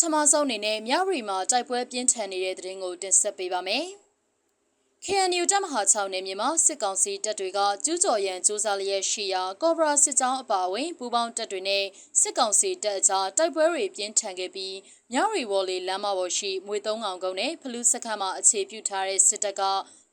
[0.00, 3.86] ထမဆုံးအနေနဲ့မြရီမှာတိုက်ပွဲပြင်းထန်နေတဲ့သတင်းကိုတင်ဆက်ပေးပါမယ်။
[5.04, 11.84] KNU တပ်မဟာ6နယ်မြေမှာစစ်ကောင်စီတပ်တွေကကျူးကျော်ရန်စူးစမ်းလျက်ရှိရာကော့ဘရာစစ်ကြောင်းအပါအဝင်ပူးပေါင်းတပ်တွေနဲ့
[12.20, 14.76] စစ်ကောင်စီတပ်အကြားတိုက်ပွဲတွေပြင်းထန်ခဲ့ပြီး
[15.12, 19.62] မြရီဝေါ်လီလမ်းမပေါ်ရှိမွေသုံးကောင်ကုန်းနဲ့ဖလူးစခန်းမှာအခြေပြုထားတဲ့စစ်တပ်က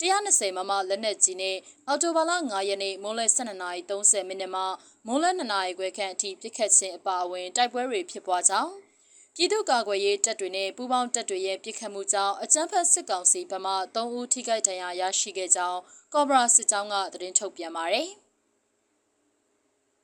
[0.02, 1.58] 120မမလက်နက်ကြီးနဲ့
[1.88, 4.66] အော်တိုဘာလ9ရက်နေ့မိုးလယ်12:30မိနစ်မှာ
[5.08, 8.91] မိုးလယ်2နာရီခွဲခန့်အထိပြစ်ခတ်ခြင်းအပါအဝင်တိုက်ပွဲတွေဖြစ်ပွားကြောင်း
[9.36, 15.80] ပြည်သူ့ကာကွယ်ရေးတပ်တွေနဲ့ပူးပေါင်းတပ်တွေရဲ့ပြစ်ခတ်မှုကြောင့်အကြမ်းဖက်စစ်ကောင်စီဘက်မှ3ဦးထိခိုက်ဒဏ်ရာရရှိခဲ့ကြောင်း
[16.14, 18.10] ကော့ဘရာစစ်ကြောင်းကသတင်းထုတ်ပြန်ပါတယ်။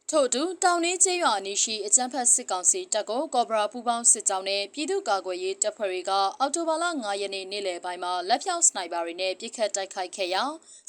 [0.09, 10.43] ထို့အတူတောင်နေကျေးရွာအနီးရှိအကြမ်းဖက်စစ်ကောင်စီတပ်ကိုကော့ဘရာပူးပေါင်းစစ်ကြောင်းနဲ့ပြည်သူ့ကာကွယ်ရေးတပ်ဖွဲ့တွေကအောက်တိုဘာလ9ရက်နေ့နေ့လယ်ပိုင်းမှာလက်ဖြောက်စနိုက်ပါတွေနဲ့ပစ်ခတ်တိုက်ခိုက်ခဲ့ရာ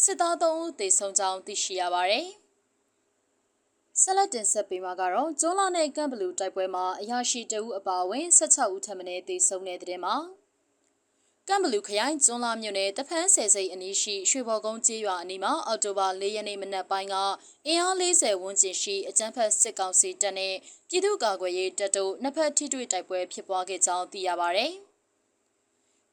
[0.05, 2.28] စစ်သား3ဦးသေဆုံးကြောင်းသိရှိရပါတယ်။
[4.02, 10.14] ဆက်လက်တင်ဆက်ပေးမှာကတော့ကျွန်းလာနဲ့ကမ်ဘလူတိုက်ပွဲမှာအရာရှိတအုပ်အပါအဝင်16ဦးထပ်မံသေဆုံးတဲ့တဲ့မှာ
[11.48, 17.16] ကမ်ဘလူခရိုင်ကျွန်းလာမြို့နယ်တဖန်းဆယ်စိတ်အနီးရှိရွှေဘော်ကုန်းကျေးရွာအနီးမှာအော်တိုဘာ၄ရက်နေ့မနက်ပိုင်းက
[17.66, 20.54] အင်အား40ဝန်းကျင်ရှိအကြမ်းဖက်စစ်ကောင်စီတပ်နဲ့
[20.88, 24.66] ပြည်သူ့ကာကွယ်ရေးတပ်တို့နှစ်ဖက်ထိတွေ့တိုက်ပွဲဖြစ်ပွားခဲ့ကြောင်းသိရပါဗျ။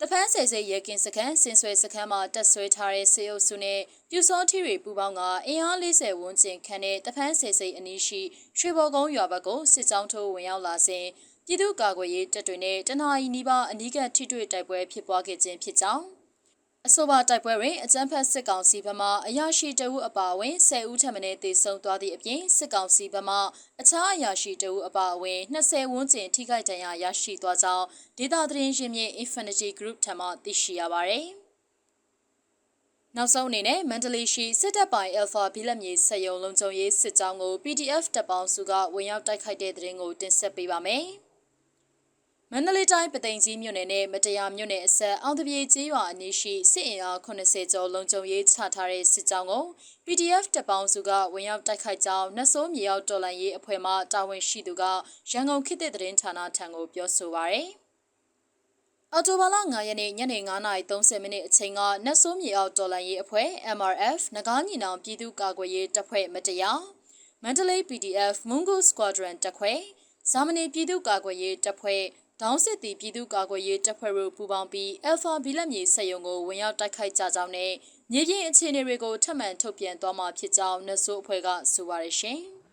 [0.02, 3.80] တဖန်းဆယ်စိတ်ရဲကင်းစခန်းစင်ဆွဲစခန်းမှာတက်ဆွဲထားတဲ့စေအုပ်စုနဲ့
[4.10, 8.22] ပြူစောထီတွေပူပေါင်းကအင်အား40ဝန်းကျင်ခန့်တဲ့တဖန်းဆယ်စိတ်အနီးရှိ
[8.60, 11.06] ရွှေဘော်ကုန်းရွာဘက်ကိုစစ်ကြောင်းထိုးဝင်ရောက်လာစဉ်
[11.46, 16.06] ပြည်သူ့ကာကွယ်ရေးတပ်တွေနဲ့တနအီနီးပါးအနီးကပ်ထိတွေ့တိုက်ပွဲဖြစ်ပွားခဲ့ခြင်းဖြစ်ကြောင်း
[16.88, 23.38] အဆိုပါတိုက်ပွဲတွင်အကြမ်းဖက်စစ်ကောင်စီဘက်မှအရာရှိတအုပ်အပါအဝင်10ဦးထပ်မံတေဆုံးသွားသည့်အပြင်စစ်ကောင်စီဘက်မှ
[23.82, 27.86] အခြားအရာရှိတအုပ်အပါအဝင်20ဝန်းကျင်ထိခိုက်ဒဏ်ရာရရှိသွားကြောင်း
[28.18, 31.28] ဒေတာသတင်းရင်းမြစ် Infinity Group ထံမှသိရှိရပါသည်။
[33.16, 41.06] နောက်ဆုံးအနေနဲ့မန္တလေးရှိစစ်တပ်ပိုင် Alpha ဘီလက်မြေစက်ရုံလုံခြုံရေးစစ်ကြောင်းကို PDF တပ်ပေါင်းစုကဝင်ရောက်တိုက်ခိုက်တဲ့တဲ့ရင်ကိုတင်ဆက်ပေးပါမယ်။
[42.58, 49.64] မန္တလေးတိုင်းပသိမ်ကြီးမြို့နယ်နဲ့မတရားမြို့နယ်အဆက်အောင်တပြေကျေးရွာအနီးရှိစစ်အင်အား80ကျော်လုံခြုံရေးချထားတဲ့စစ်ကြောင်းကို
[50.06, 54.84] PDF တပ်ပေါင်းစုကဝင်ရောက်တိုက်ခိုက်ကြောင်းနှဆိုးမြေရောက်တော်လှန်ရေးအဖွဲ့မှတာဝန်ရှိသူက
[55.32, 57.70] ရန်ကုန်ခေတ်သစ်သတင်းဌာနထံကိုပြောဆိုပါရယ်
[59.12, 66.82] အော်တိုဘာလ9ရက်နေ့ညနေ9:30မိနစ်အချိန်ကနတ်ဆိုးမြေအောက်တော်လှန်ရေးအဖွဲ့ MRF နဂါးညီနောင်ပြည်သူ့ကာကွယ်ရေးတပ်ဖွဲ့မတရား
[67.44, 69.74] မန္တလေး PDF Mungo Squadron တပ်ခွဲ
[70.32, 72.04] ဇာမနီပြည်သူ့ကာကွယ်ရေးတပ်ဖွဲ့
[72.42, 77.72] ဒေါင်းစစ်တီပြည်သူ့ကာကွယ်ရေးတပ်ဖွဲ့တို့ပူးပေါင်းပြီး Alpha ဘီလက်မြေစက်ရုံကိုဝင်ရောက်တိုက်ခိုက်ကြကြောင်းနဲ့
[78.12, 82.40] မြေပြင်အခြေအနေတွေကိုထပ်မံထုတ်ပြန်သွားမှာဖြစ်ကြောင်းနှဆိုးအဖွဲ့ကဆိုပါရရှင်။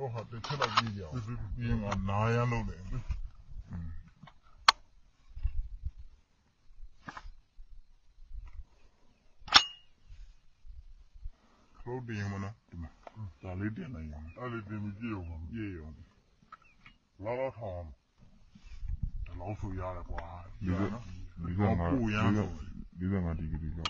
[0.00, 2.18] တော့ဟာတစ်ချက်တော့ပြေးကြအောင်ပြီးရင်ကနာ
[11.90, 12.90] ရလို့လေခလို့တင်မနော်ဒီမှာ
[13.42, 15.94] ဒါလေးတင်လိုက်အောင်အဲ့လေးတင်ပြီးပြေအောင်ပြေအောင်
[17.24, 17.88] လာလာထောင်း
[19.26, 20.24] ဒါလောက်ဆိုရတယ်ကွာ
[20.60, 21.02] ဒီကနော်
[21.46, 22.12] ဒီကငါဒီက
[22.98, 23.80] ဒီကငါဒီကဒီက